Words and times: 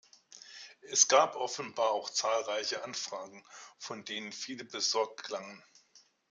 Es 0.89 1.07
gab 1.09 1.35
offenbar 1.35 1.91
auch 1.91 2.09
zahlreiche 2.09 2.83
Anfragen, 2.83 3.45
von 3.77 4.03
denen 4.03 4.31
viele 4.31 4.65
besorgt 4.65 5.21
klangen. 5.25 5.63